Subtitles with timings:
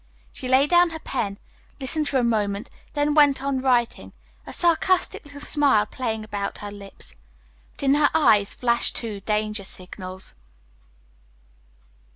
[0.33, 1.37] She lay down her pen,
[1.79, 4.13] listened for a moment, then went on writing,
[4.47, 7.13] a sarcastic little smile playing about her lips.
[7.73, 10.35] But in her eyes flashed two danger signals.